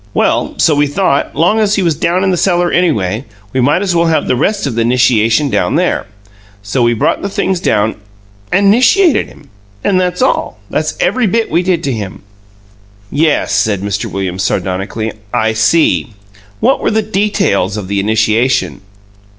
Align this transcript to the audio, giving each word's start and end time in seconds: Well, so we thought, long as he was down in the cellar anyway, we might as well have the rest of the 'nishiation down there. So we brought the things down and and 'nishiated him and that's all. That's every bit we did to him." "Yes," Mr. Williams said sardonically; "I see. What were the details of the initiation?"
Well, 0.15 0.57
so 0.57 0.73
we 0.73 0.87
thought, 0.87 1.35
long 1.35 1.59
as 1.59 1.75
he 1.75 1.83
was 1.83 1.93
down 1.93 2.23
in 2.23 2.31
the 2.31 2.35
cellar 2.35 2.71
anyway, 2.71 3.23
we 3.53 3.61
might 3.61 3.83
as 3.83 3.95
well 3.95 4.07
have 4.07 4.25
the 4.27 4.35
rest 4.35 4.65
of 4.65 4.73
the 4.73 4.83
'nishiation 4.83 5.51
down 5.51 5.75
there. 5.75 6.07
So 6.63 6.81
we 6.81 6.95
brought 6.95 7.21
the 7.21 7.29
things 7.29 7.59
down 7.59 7.93
and 8.51 8.65
and 8.65 8.73
'nishiated 8.73 9.27
him 9.27 9.51
and 9.83 10.01
that's 10.01 10.23
all. 10.23 10.57
That's 10.71 10.97
every 10.99 11.27
bit 11.27 11.51
we 11.51 11.61
did 11.61 11.83
to 11.83 11.91
him." 11.93 12.23
"Yes," 13.11 13.67
Mr. 13.67 14.05
Williams 14.05 14.41
said 14.41 14.63
sardonically; 14.63 15.11
"I 15.31 15.53
see. 15.53 16.15
What 16.61 16.79
were 16.79 16.89
the 16.89 17.03
details 17.03 17.77
of 17.77 17.87
the 17.87 17.99
initiation?" 17.99 18.81